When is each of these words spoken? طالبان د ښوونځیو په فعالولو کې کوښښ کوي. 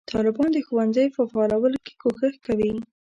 طالبان 0.11 0.49
د 0.53 0.57
ښوونځیو 0.67 1.13
په 1.17 1.21
فعالولو 1.31 1.77
کې 1.85 1.93
کوښښ 2.01 2.35
کوي. 2.45 2.71